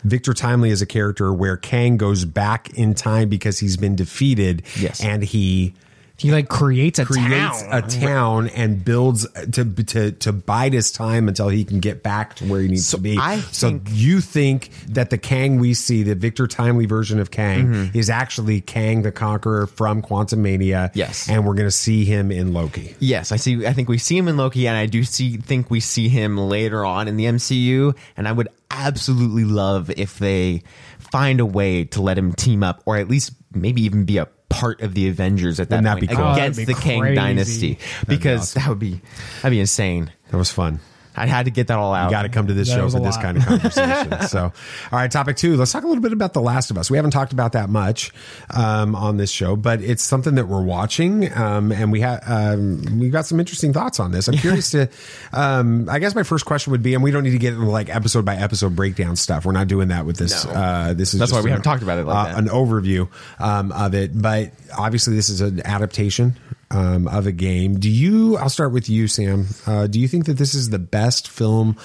[0.04, 4.62] Victor Timely is a character where Kang goes back in time because he's been defeated.
[4.78, 5.02] Yes.
[5.02, 5.74] And he
[6.16, 7.72] he like creates a creates town.
[7.72, 12.34] a town and builds to to to bide his time until he can get back
[12.36, 13.18] to where he needs So to be.
[13.18, 17.30] I so think- you think that the Kang we see, the Victor Timely version of
[17.30, 17.98] Kang, Mm-hmm.
[17.98, 20.90] is actually Kang the Conqueror from Quantumania?
[20.94, 21.28] Yes.
[21.28, 22.94] and we're going to see him in Loki.
[23.00, 23.66] Yes, I see.
[23.66, 26.36] I think we see him in Loki, and I do see think we see him
[26.38, 27.96] later on in the MCU.
[28.16, 30.62] And I would absolutely love if they
[30.98, 34.26] find a way to let him team up, or at least maybe even be a
[34.52, 36.24] part of the Avengers at that Wouldn't that point be cool?
[36.24, 37.14] Oh, against that'd be the Kang crazy.
[37.14, 38.62] Dynasty, because awesome.
[38.62, 39.00] that would be
[39.42, 40.12] that'd be insane.
[40.30, 40.80] That was fun.
[41.14, 42.06] I had to get that all out.
[42.06, 43.22] You got to come to this That show was for this lot.
[43.22, 44.28] kind of conversation.
[44.28, 44.40] so,
[44.92, 45.56] all right, topic two.
[45.56, 46.90] Let's talk a little bit about The Last of Us.
[46.90, 48.12] We haven't talked about that much
[48.50, 52.98] um, on this show, but it's something that we're watching, um, and we have um,
[52.98, 54.28] we got some interesting thoughts on this.
[54.28, 54.88] I'm curious to.
[55.32, 57.66] Um, I guess my first question would be, and we don't need to get into
[57.66, 59.44] like episode by episode breakdown stuff.
[59.44, 60.44] We're not doing that with this.
[60.46, 60.52] No.
[60.52, 62.38] Uh, this is That's why we a- haven't talked about it like uh, that.
[62.38, 66.36] An overview um, of it, but obviously this is an adaptation
[66.72, 67.78] um, of a game.
[67.78, 68.36] Do you?
[68.38, 69.46] I'll start with you, Sam.
[69.66, 71.76] Uh, do you think that this is the best film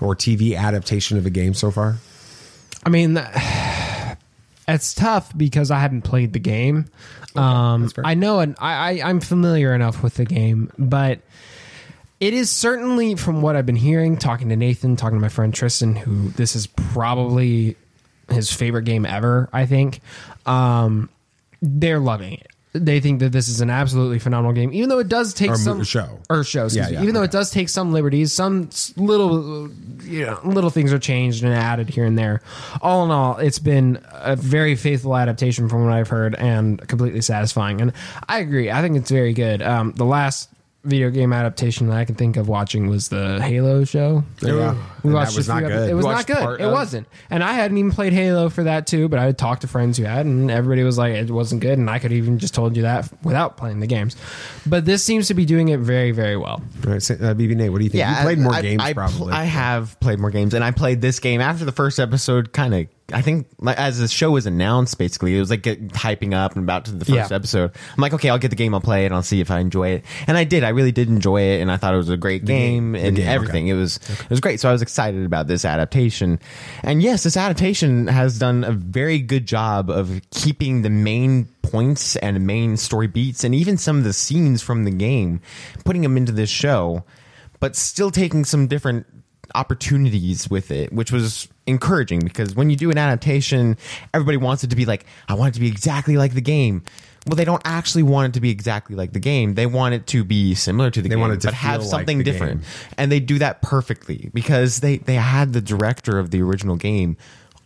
[0.00, 1.96] or TV adaptation of a game so far?
[2.84, 3.16] I mean,
[4.68, 6.86] it's tough because I haven't played the game.
[7.34, 7.90] Um.
[8.04, 11.20] I know, and I, I I'm familiar enough with the game, but
[12.20, 15.52] it is certainly from what I've been hearing, talking to Nathan, talking to my friend
[15.52, 17.76] Tristan, who this is probably
[18.30, 19.48] his favorite game ever.
[19.52, 20.00] I think
[20.46, 21.08] um,
[21.60, 22.53] they're loving it.
[22.76, 25.52] They think that this is an absolutely phenomenal game, even though it does take Or
[25.52, 26.18] mo- some show.
[26.28, 26.64] or show.
[26.64, 26.94] excuse Yeah, me.
[26.96, 29.68] yeah, even though it does take some liberties, some s- little,
[30.02, 32.40] you know, little things are changed and added here and there.
[32.82, 37.20] All in all, it's been a very faithful adaptation from what I've heard and completely
[37.20, 37.80] satisfying.
[37.80, 37.92] And
[38.28, 38.72] I agree.
[38.72, 39.62] I think it's very good.
[39.62, 40.48] Um, the last
[40.84, 44.22] video game adaptation that I can think of watching was the Halo show.
[44.40, 44.74] Yeah.
[45.02, 45.90] We And watched that was not good.
[45.90, 46.60] It was not good.
[46.60, 47.06] It of- wasn't.
[47.30, 49.98] And I hadn't even played Halo for that too, but I had talked to friends
[49.98, 51.78] who had, and everybody was like, it wasn't good.
[51.78, 54.16] And I could even just told you that without playing the games.
[54.66, 56.62] But this seems to be doing it very, very well.
[56.86, 58.06] All right, so, uh, BB Nate, what do you think?
[58.06, 59.32] you played more I, games, I, probably.
[59.32, 62.52] I have played more games, and I played this game after the first episode.
[62.52, 65.88] Kind of, I think, like, as the show was announced, basically, it was like get,
[65.88, 67.36] hyping up and about to the first Yeah.
[67.36, 67.70] episode.
[67.94, 69.58] I'm like, okay, I'll get the game, I'll play it, and I'll see if I
[69.58, 70.04] enjoy it.
[70.26, 70.64] And I did.
[70.64, 73.28] I really did enjoy it, and I thought it was a great game, and game,
[73.28, 73.64] everything.
[73.64, 73.70] okay.
[73.72, 74.58] It was it was great.
[74.58, 76.40] So I was excited about this adaptation.
[76.82, 82.16] And yes, this adaptation has done a very good job of keeping the main points
[82.16, 85.40] and main story beats, and even some of the scenes from the game,
[85.84, 87.04] putting them into this show
[87.60, 89.06] but still taking some different
[89.54, 93.76] opportunities with it, which was encouraging because when you do an adaptation,
[94.12, 96.82] everybody wants it to be like, I want it to be exactly like the game.
[97.26, 99.54] Well, they don't actually want it to be exactly like the game.
[99.54, 101.80] They want it to be similar to the They game, want it to but have
[101.80, 102.60] feel like something different.
[102.60, 102.70] game.
[102.98, 107.16] And they do that perfectly because they, they had the director of the original game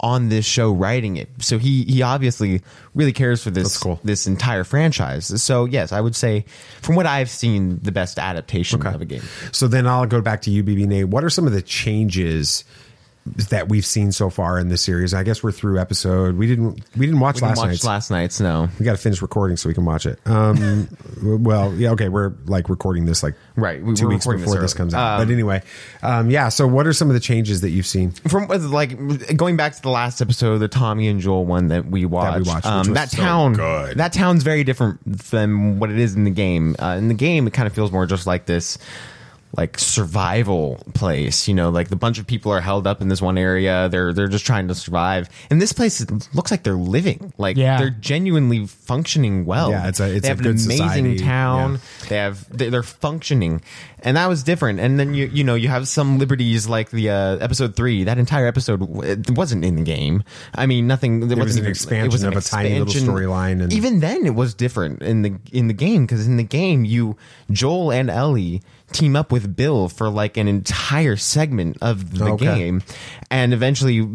[0.01, 1.29] on this show writing it.
[1.41, 2.63] So he, he obviously
[2.95, 4.01] really cares for this, cool.
[4.05, 5.43] this entire franchise.
[5.43, 6.45] So yes, I would say
[6.83, 9.23] from what I've seen, the best adaptation of a game.
[9.53, 11.09] So then I'll go back to you, BB Nate.
[11.09, 12.65] What are some of the changes
[13.51, 15.15] that we've seen so far in the series?
[15.15, 16.37] I guess we're through episode.
[16.37, 17.85] We didn't we didn't watch We didn't last watch night's.
[17.85, 18.41] last night's.
[18.41, 20.19] No, we got to finish recording so we can watch it.
[20.27, 20.89] Um,
[21.23, 24.75] well, yeah, okay, we're like recording this like Right, we- 2 weeks before this this,
[24.75, 25.21] comes out.
[25.21, 25.63] Um, but anyway,
[26.03, 26.49] um, yeah.
[26.49, 28.11] So what are some of the changes that you've seen?
[28.13, 32.05] from like going back to the last episode, the Tommy and Joel one that we
[32.05, 32.47] watched.
[32.47, 33.99] watched, um, that so town, good.
[33.99, 36.77] that town's very different than what it is in the game.
[36.79, 38.79] Uh, in the game, it kind of feels more just like this.
[39.57, 43.23] Like survival place, you know, like the bunch of people are held up in this
[43.23, 43.89] one area.
[43.91, 45.29] They're they're just trying to survive.
[45.51, 47.33] and this place, looks like they're living.
[47.39, 47.79] Like Yeah.
[47.79, 49.71] they're genuinely functioning well.
[49.71, 51.19] Yeah, it's a- it's they a have good an amazing society.
[51.19, 51.73] town.
[52.03, 52.09] Yeah.
[52.09, 53.63] They have they- they're functioning,
[54.03, 54.81] and that was different.
[54.81, 58.05] And then you you know you have some liberties like the uh, episode three.
[58.05, 60.25] That entire episode it wasn't in the game.
[60.55, 61.21] I mean, nothing.
[61.21, 63.73] There It was wasn't an even- expansion was an of a tiny little storyline and-
[63.73, 67.17] even then, it was different in the in the game because in the game you
[67.51, 68.61] Joel and Ellie
[68.93, 72.45] team up with Bill for like an entire segment of the Okay.
[72.59, 72.83] game,
[73.31, 74.07] and eventually.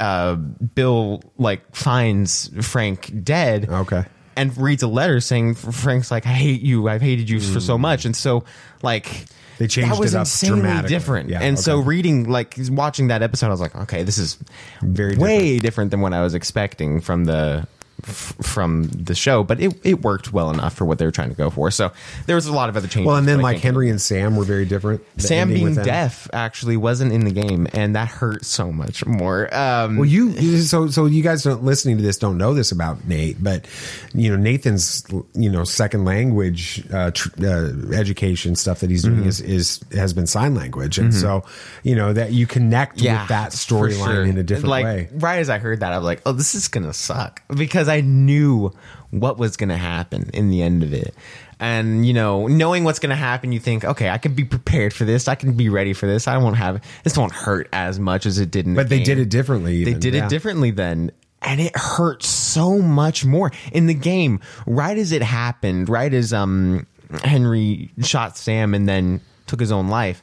[0.00, 4.04] Uh, Bill like finds Frank dead Okay.
[4.34, 7.76] and reads a letter saying Frank's like I hate you I've hated you for so
[7.76, 8.44] much and so
[8.82, 9.26] like Mm.
[9.58, 10.88] They changed that was it up insanely dramatically.
[10.88, 14.38] different Yeah, and so reading like watching that episode I was like okay this is
[14.80, 15.90] Very way different.
[15.90, 17.66] than what I was expecting from the
[18.04, 21.28] f- from the show but it, it worked well enough for what they were trying
[21.30, 21.90] to go for so
[22.26, 24.44] there was a lot of other changes Well, and then like Henry and Sam were
[24.44, 25.02] very different.
[25.18, 29.96] Sam being deaf actually wasn't in the game and that hurt so much more um
[29.96, 33.06] Well, you you- so so you guys don't listening to this don't know this about
[33.06, 33.66] Nate, but
[34.14, 39.18] you know Nathan's you know second language uh, tr- uh, education stuff that he's doing
[39.18, 39.28] Mm-hmm.
[39.28, 41.42] is is has been sign language, and so
[41.82, 44.24] you know that you connect with that storyline sure.
[44.24, 45.08] in a different like, way.
[45.12, 48.00] Right as I heard that, I was like, "Oh, this is gonna suck," because I
[48.00, 48.72] knew
[49.10, 51.14] what was gonna happen in the end of it.
[51.60, 55.04] And you know, knowing what's gonna happen, you think, "Okay, I can be prepared for
[55.04, 55.28] this.
[55.28, 56.28] I can be ready for this.
[56.28, 57.16] I won't have this.
[57.16, 59.84] Won't hurt as much as it did in." the But they game." did it differently.
[59.84, 60.26] They did yeah.
[60.26, 61.10] it differently then.
[61.40, 64.40] And it hurt so much more in the game.
[64.66, 66.86] Right as it happened, right as um
[67.24, 70.22] Henry shot Sam and then took his own life,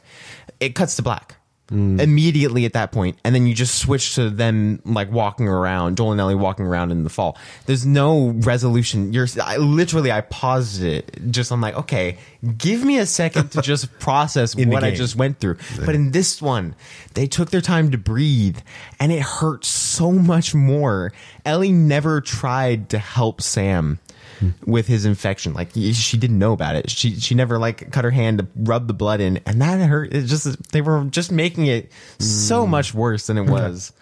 [0.60, 1.36] it cuts to black
[1.70, 6.12] immediately at that point, and then you just switch to them like walking around, Joel
[6.12, 7.36] and Ellie walking around in the fall.
[7.66, 9.12] There's no resolution.
[9.12, 12.18] You're I, literally I paused it just I'm like, okay,
[12.56, 15.58] give me a second to just process what I just went through.
[15.84, 16.76] But in this one,
[17.14, 18.58] they took their time to breathe,
[19.00, 21.12] and it hurt so much more.
[21.44, 23.98] Ellie never tried to help Sam
[24.66, 25.54] with his infection.
[25.54, 26.90] Like she didn't know about it.
[26.90, 30.12] She she never like cut her hand to rub the blood in, and that hurt.
[30.12, 32.70] It just they were just making it so mm.
[32.70, 33.92] much worse than it was.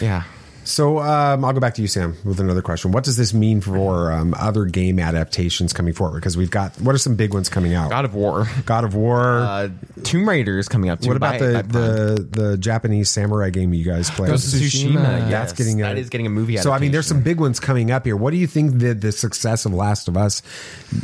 [0.00, 0.24] Yeah.
[0.66, 2.90] So um, I'll go back to you, Sam, with another question.
[2.90, 6.16] What does this mean for um, other game adaptations coming forward?
[6.16, 7.90] Because we've got what are some big ones coming out?
[7.90, 8.48] God of War.
[8.64, 9.38] God of War.
[9.38, 9.68] Uh,
[10.02, 11.08] Tomb Raider is coming up too.
[11.08, 11.72] what about by- the, by Prime.
[11.72, 14.26] the the Japanese samurai game you guys play?
[14.26, 15.02] Ghost of Tsushima?
[15.02, 15.52] That's yes.
[15.52, 16.56] getting a, that is getting a movie.
[16.56, 18.16] So I mean, there's some big ones coming up here.
[18.16, 20.42] What do you think that the success of Last of Us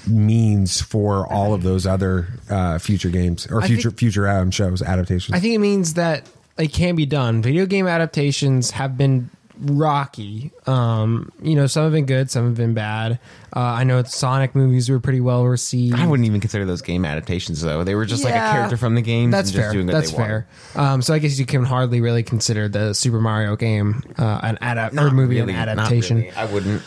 [0.09, 4.83] means for all of those other uh, future games or future think- future um, shows
[4.83, 5.37] adaptations?
[5.37, 7.43] I think it means that it can be done.
[7.43, 9.31] Video game adaptations have been
[9.63, 10.51] rocky.
[10.67, 13.19] Um, you know, some have been good, some have been bad.
[13.55, 15.95] Uh, I know Sonic movies were pretty well received.
[15.97, 17.85] I wouldn't even consider those game adaptations though.
[17.85, 19.33] They were just like a Yeah, character from the games.
[19.33, 19.73] That's and just fair.
[19.73, 20.47] Doing what That's they fair.
[20.75, 24.57] Um, so I guess you can hardly really consider the Super Mario game uh, an
[24.63, 26.19] adapt or Not movie really, an not adaptation.
[26.19, 26.31] really.
[26.33, 26.83] I wouldn't.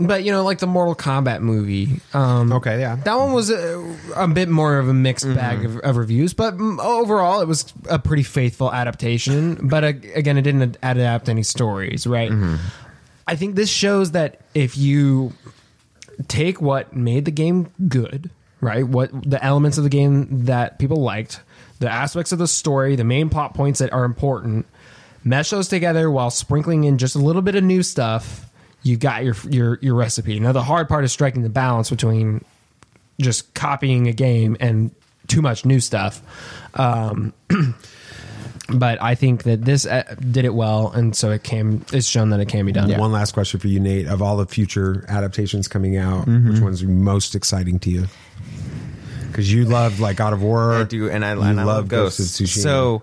[0.00, 2.00] But you know, like the Mortal Kombat movie.
[2.12, 2.96] Um, Okay, yeah.
[2.96, 5.34] that one was a, a bit more of a mixed Mm-hmm.
[5.36, 9.68] bag of, of reviews, but mm, overall, it was a pretty faithful adaptation.
[9.68, 12.30] But uh, again, it didn't adapt any stories, right?
[12.30, 12.56] Mm-hmm.
[13.28, 15.32] I think this shows that if you
[16.28, 18.86] take what made the game good, right?
[18.86, 21.40] What the elements of the game that people liked,
[21.78, 24.66] the aspects of the story, the main plot points that are important,
[25.24, 28.48] mesh those together while sprinkling in just a little bit of new stuff.
[28.82, 30.38] You got your your your recipe.
[30.40, 32.44] Now the hard part is striking the balance between
[33.20, 34.90] just copying a game and
[35.28, 36.20] too much new stuff.
[36.74, 37.32] Um,
[38.68, 41.84] but I think that this uh, did it well, and so it came.
[41.92, 42.90] It's shown that it can be done.
[42.98, 44.06] One last question for you, Nate.
[44.06, 46.50] Of all the future adaptations coming out, Mm-hmm.
[46.50, 48.06] which one's most exciting to you?
[49.28, 50.72] Because you love like God of War.
[50.74, 52.20] I do, and I, and I love Ghosts.
[52.20, 52.62] of Tsushima.
[52.62, 53.02] So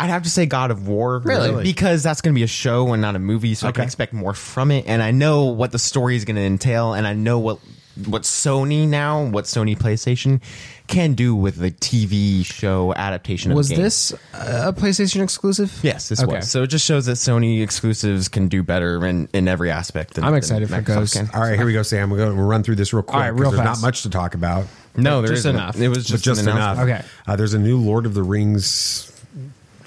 [0.00, 1.62] I'd have to say God of War, Really?
[1.62, 4.12] because that's going to be a show and not a movie, so I can expect
[4.12, 4.86] more from it.
[4.86, 7.58] And I know what the story is going to entail, and I know what
[8.06, 10.40] what Sony now, what Sony PlayStation
[10.86, 13.52] can do with the TV show adaptation.
[13.52, 14.10] Was of games.
[14.10, 15.76] this a PlayStation exclusive?
[15.82, 16.36] Yes, this Okay.
[16.36, 16.50] was.
[16.50, 20.14] So it just shows that Sony exclusives can do better in, in every aspect.
[20.14, 21.14] than- I'm than excited for Microsoft Ghost.
[21.14, 21.30] can.
[21.34, 22.08] all right, here we go, Sam.
[22.10, 23.14] We're going to run through this real quick.
[23.16, 25.76] All right, 'cause real there's not much to talk about, No, there's Just enough.
[25.78, 26.78] It was just, just enough.
[26.78, 27.02] Okay.
[27.26, 29.09] Uh, there's a new Lord of the Rings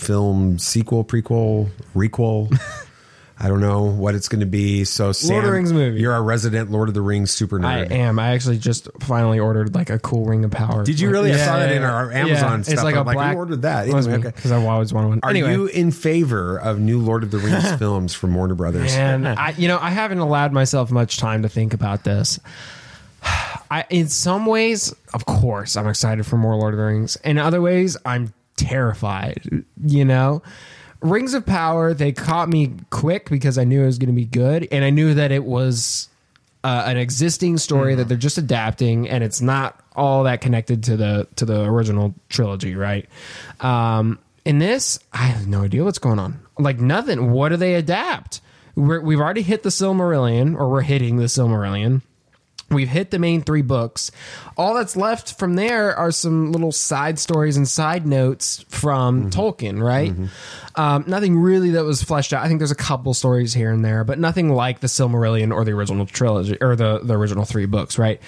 [0.03, 2.55] film sequel, prequel, requel.
[3.39, 4.85] I don't know what it's going to be.
[4.85, 5.99] So, Sam, of the Rings movie.
[5.99, 7.91] You're a resident Lord of the Rings super nerd.
[7.91, 8.17] I am.
[8.19, 10.85] I actually just finally ordered like a cool ring of power.
[10.85, 11.33] Did you really?
[11.33, 12.83] I saw that in our Amazon It's stuff.
[12.83, 13.35] like I'm a like, black.
[13.35, 13.87] ordered that?
[13.87, 14.35] Was Anyway, okay.
[14.35, 15.19] because I've always wanted one.
[15.23, 18.93] Are anyway, you in favor of new Lord of the Rings films from Warner Brothers?
[18.93, 22.39] and I, you know, I haven't allowed myself much time to think about this.
[23.23, 27.15] I, in some ways, of course, I'm excited for more Lord of the Rings.
[27.17, 28.31] In other ways, I'm
[28.63, 29.65] terrified.
[29.83, 30.41] You know,
[31.01, 34.25] Rings of Power they caught me quick because I knew it was going to be
[34.25, 36.09] good, and I knew that it was
[36.63, 40.97] uh, an existing story that they're just adapting, and it's not all that connected to
[40.97, 43.07] the to the original trilogy, right?
[43.59, 46.39] Um, in this, I have no idea what's going on.
[46.57, 47.31] Like nothing.
[47.31, 48.41] What do they adapt?
[48.75, 52.01] We're, we've already hit the Silmarillion, or we're hitting the Silmarillion.
[52.73, 54.11] We've hit the main three books.
[54.57, 59.81] All that's left from there are some little side stories and side notes from Tolkien,
[59.81, 60.13] right?
[60.75, 62.43] Um, nothing really that was fleshed out.
[62.43, 65.63] I think there's a couple stories here and there, but nothing like the Silmarillion or
[65.63, 68.21] the original trilogy or the, the original three books, right?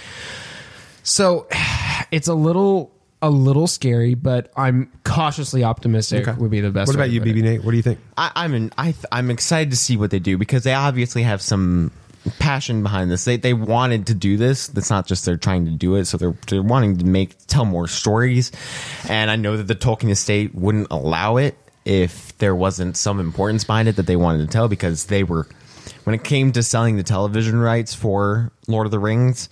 [1.03, 1.47] So
[2.11, 6.87] it's a little a little scary, but I'm cautiously optimistic would be the best.
[6.87, 7.21] What about you.
[7.21, 7.63] BB Nate?
[7.63, 7.99] What do you think?
[8.17, 11.23] I, I'm in, I th- I'm excited to see what they do because they obviously
[11.23, 11.91] have some
[12.39, 13.25] passion behind this.
[13.25, 14.69] They they wanted to do this.
[14.75, 16.05] It's not just they're trying to do it.
[16.05, 18.51] So they're they're wanting to make tell more stories.
[19.09, 23.63] And I know that the Tolkien estate wouldn't allow it if there wasn't some importance
[23.63, 25.47] behind it that they wanted to tell because they were
[26.03, 29.49] when it came to selling the television rights for Lord of the Rings.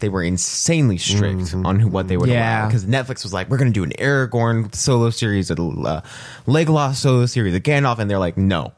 [0.00, 2.60] They were insanely strict on who, what they would Yeah.
[2.62, 6.00] allow because Netflix was like, we're going to do an Aragorn solo series, a uh,
[6.46, 8.72] Legolas solo series, a Gandalf, and they're like, no,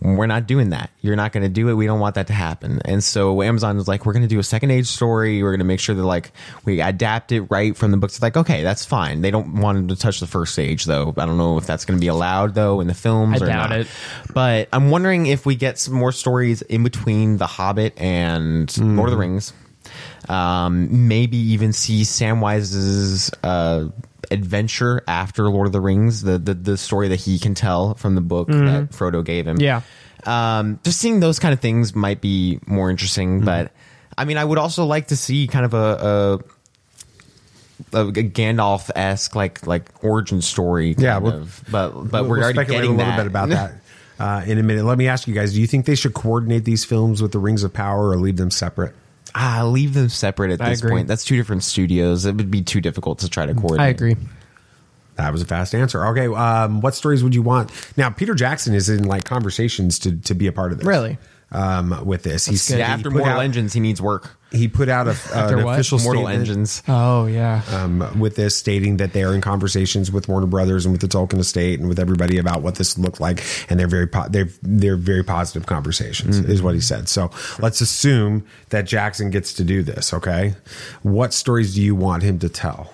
[0.00, 0.90] we're not doing that.
[1.00, 1.74] You're not going to do it.
[1.74, 2.80] We don't want that to happen.
[2.84, 5.42] And so Amazon was like, we're going to do a second age story.
[5.42, 6.32] We're going to make sure that like
[6.64, 8.14] we adapt it right from the books.
[8.14, 9.22] It's like, okay, that's fine.
[9.22, 11.14] They don't want to touch the first age though.
[11.16, 13.40] I don't know if that's going to be allowed though in the films.
[13.40, 13.80] I or doubt not.
[13.80, 13.88] it.
[14.34, 19.08] But I'm wondering if we get some more stories in between The Hobbit and Lord
[19.08, 19.52] of the Rings.
[20.28, 23.88] Um, maybe even see Samwise's uh,
[24.30, 28.14] adventure after Lord of the Rings, the, the the story that he can tell from
[28.14, 29.58] the book that Frodo gave him.
[29.60, 29.82] Yeah.
[30.24, 33.42] Um, just seeing those kind of things might be more interesting.
[33.44, 33.72] But
[34.18, 36.38] I mean, I would also like to see kind of a.
[36.42, 36.44] a
[37.92, 41.62] a Gandalf esque like like origin story, kind Yeah, we'll- of.
[41.70, 43.16] but but We'll- we're we'll already getting a little that.
[43.18, 43.74] bit about that
[44.18, 44.84] uh, in a minute.
[44.84, 47.38] Let me ask you guys: Do you think they should coordinate these films with the
[47.38, 48.94] Rings of Power or leave them separate?
[49.38, 50.92] Ah, leave them separate at I this agree.
[50.92, 51.08] point.
[51.08, 52.24] That's two different studios.
[52.24, 53.80] It would be too difficult to try to coordinate.
[53.80, 54.16] I agree.
[55.16, 56.06] That was a fast answer.
[56.06, 57.70] Okay, um, what stories would you want?
[57.98, 60.86] Now, Peter Jackson is in like conversations to to be a part of this.
[60.86, 61.18] Really?
[61.52, 62.78] Um, with this, he's good.
[62.80, 64.36] Yeah, he after Mortal out- Engines, he needs work.
[64.50, 65.74] He put out a, uh, an what?
[65.74, 66.82] official Mortal statement, Engines.
[66.88, 67.62] Oh yeah.
[67.70, 71.06] um, with this stating that they are in conversations with Warner Brothers and with the
[71.08, 74.48] Tolkien estate and with everybody about what this looked like, and they're very po- they're
[74.62, 77.08] they're very positive conversations, is what he said.
[77.08, 77.30] So
[77.60, 80.12] let's assume that Jackson gets to do this.
[80.12, 80.54] Okay,
[81.02, 82.92] what stories do you want him to tell?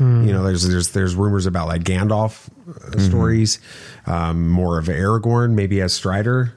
[0.00, 3.60] You know, there's there's there's rumors about like Gandalf uh, stories,
[4.06, 6.54] um, more of Aragorn, maybe as Strider.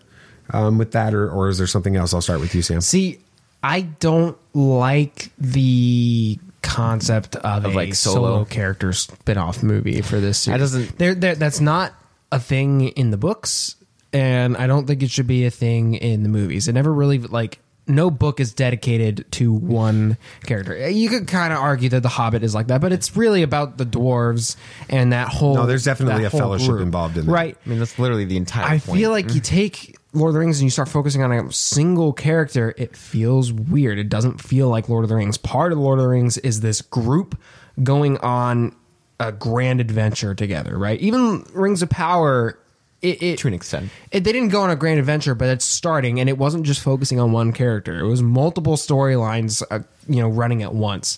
[0.51, 2.13] Um, with that, or, or is there something else?
[2.13, 2.81] I'll start with you, Sam.
[2.81, 3.19] See,
[3.63, 8.15] I don't like the concept of, Of, a like, solo.
[8.15, 8.45] solo.
[8.45, 10.60] character spin-off movie for this series.
[10.62, 11.93] doesn't- There, there, that's not
[12.31, 13.75] a thing in the books,
[14.13, 16.67] and I don't think it should be a thing in the movies.
[16.67, 20.89] It never really like no book is dedicated to one character.
[20.89, 23.77] You could kind of argue that The Hobbit is like that, but it's really about
[23.77, 24.55] the dwarves
[24.89, 25.53] and that whole.
[25.53, 26.81] No, there's definitely a fellowship group.
[26.81, 27.31] involved in that.
[27.31, 27.55] right?
[27.63, 28.65] I mean, that's literally the entire.
[28.65, 28.99] I point.
[28.99, 32.13] feel like you take Lord of the Rings and you start focusing on a single
[32.13, 33.99] character, it feels weird.
[33.99, 35.38] It doesn't feel like Lord of the Rings.
[35.38, 37.38] Part of Lord of the Rings is this group
[37.84, 38.75] going on
[39.19, 40.99] a grand adventure together, right?
[40.99, 42.58] Even Rings of Power,
[43.01, 43.89] it, it to an extent.
[44.12, 46.82] it, they didn't go on a grand adventure, but it's starting, and it wasn't just
[46.82, 47.99] focusing on one character.
[47.99, 51.17] It was multiple storylines, uh, you know, running at once.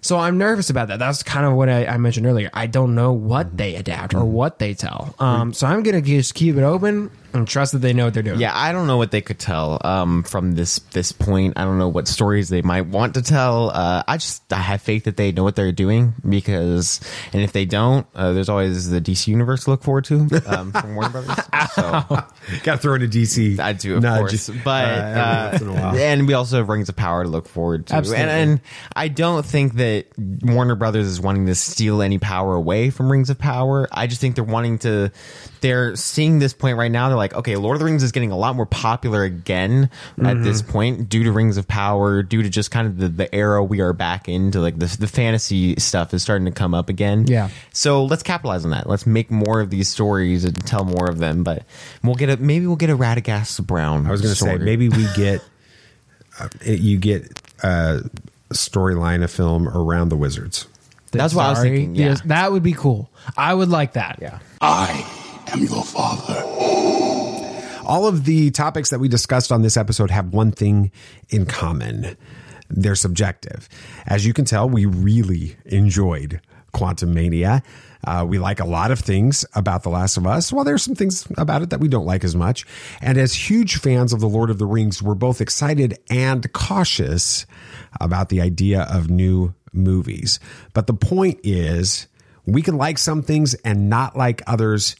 [0.00, 0.98] So I'm nervous about that.
[0.98, 2.50] That's kind of what I, I mentioned earlier.
[2.52, 5.14] I don't know what they adapt or what they tell.
[5.18, 8.22] Um, so I'm gonna just keep it open and trust that they know what they're
[8.22, 8.40] doing.
[8.40, 11.54] Yeah, I don't know what they could tell um, from this this point.
[11.56, 13.70] I don't know what stories they might want to tell.
[13.70, 17.00] Uh, I just I have faith that they know what they're doing because,
[17.32, 20.72] and if they don't, uh, there's always the DC universe to look forward to um,
[20.72, 21.36] from Warner Brothers.
[21.74, 22.26] So Got
[22.62, 23.58] thrown to throw in a DC.
[23.58, 25.96] I do, of nudge, course, but uh, uh, once in a while.
[25.96, 27.94] and we also have Rings of Power to look forward to.
[27.94, 28.24] Absolutely.
[28.24, 28.60] And, and
[28.94, 33.30] I don't think that Warner Brothers is wanting to steal any power away from Rings
[33.30, 33.88] of Power.
[33.90, 35.10] I just think they're wanting to.
[35.60, 37.08] They're seeing this point right now.
[37.08, 39.90] They're like, okay, Lord of the Rings is getting a lot more popular again
[40.22, 40.72] at this Mm-hmm.
[40.72, 43.80] point due to Rings of Power, due to just kind of the, the era we
[43.80, 44.60] are back into.
[44.60, 47.26] Like the the fantasy stuff is starting to come up again.
[47.26, 47.48] Yeah.
[47.72, 48.88] So let's capitalize on that.
[48.88, 51.42] Let's make more of these stories and tell more of them.
[51.44, 51.64] But
[52.02, 54.06] we'll get a maybe we'll get a Radagast Brown.
[54.06, 55.42] I was going to say maybe we get
[56.40, 58.00] uh, you get a
[58.50, 60.66] storyline, a film around the wizards.
[61.12, 61.70] That's what I was Sorry.
[61.70, 61.94] thinking.
[61.94, 62.06] Yeah.
[62.08, 63.08] Yes, that would be cool.
[63.36, 64.18] I would like that.
[64.20, 64.40] Yeah.
[64.60, 65.06] I
[65.52, 66.42] am your father.
[67.86, 70.90] All of the topics that we discussed on this episode have one thing
[71.28, 72.16] in common.
[72.68, 73.68] They're subjective.
[74.08, 76.40] As you can tell, we really enjoyed
[76.74, 77.62] Quantumania.
[78.04, 80.96] Uh, we like a lot of things about The Last of Us, while there's some
[80.96, 82.66] things about it that we don't like as much.
[83.00, 87.46] And as huge fans of The Lord of the Rings, we're both excited and cautious
[88.00, 90.40] about the idea of new movies.
[90.74, 92.08] But the point is,
[92.46, 94.96] we can like some things and not like others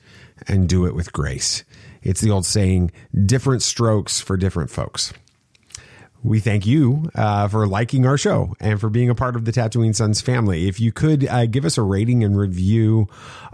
[0.46, 1.64] and do it with grace.
[2.06, 2.92] It's the old saying,
[3.26, 5.12] different strokes for different folks.
[6.26, 9.52] We thank you uh, for liking our show and for being a part of the
[9.52, 10.66] Tatooine Sons family.
[10.66, 13.06] If you could uh, give us a rating and review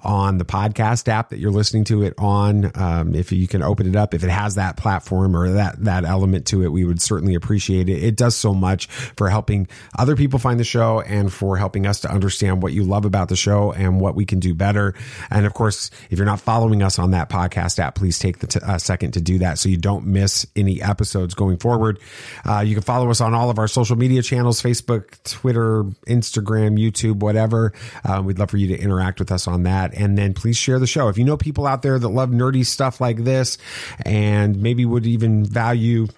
[0.02, 3.86] on the podcast app that you're listening to it on, um, if you can open
[3.86, 7.02] it up, if it has that platform or that that element to it, we would
[7.02, 8.02] certainly appreciate it.
[8.02, 12.00] It does so much for helping other people find the show and for helping us
[12.00, 14.94] to understand what you love about the show and what we can do better.
[15.30, 18.62] And of course, if you're not following us on that podcast app, please take the
[18.66, 22.00] uh, second to do that so you don't miss any episodes going forward.
[22.46, 26.78] Uh, you can follow us on all of our social media channels Facebook, Twitter, Instagram,
[26.78, 27.72] YouTube, whatever.
[28.04, 29.94] Uh, we'd love for you to interact with us on that.
[29.94, 31.08] And then please share the show.
[31.08, 33.58] If you know people out there that love nerdy stuff like this
[34.04, 36.08] and maybe would even value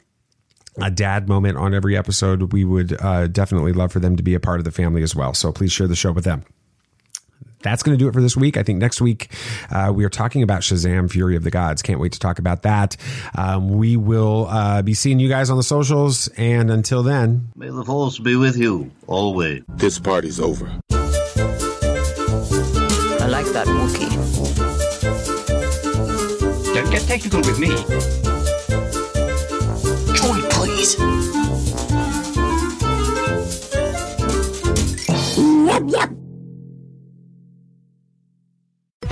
[0.81, 4.35] a dad moment on every episode, we would uh, definitely love for them to be
[4.35, 5.35] a part of the family as well.
[5.35, 6.45] So please share the show with them.
[7.65, 8.57] That's going to do it for this week.
[8.57, 9.33] I think next week
[9.71, 11.83] uh, we are talking about Shazam Fury of the Gods.
[11.83, 12.97] Can't wait to talk about that.
[13.37, 16.29] Um, we will uh, be seeing you guys on the socials.
[16.37, 19.63] And until then, May the force be with you always.
[19.69, 20.67] This party's over.
[23.25, 24.15] I like that Wookiee.
[26.75, 27.69] Don't get technical with me.
[30.15, 31.84] Join, please.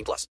[0.00, 0.26] 18 plus.